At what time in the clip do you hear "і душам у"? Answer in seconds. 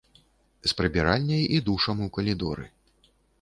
1.59-2.09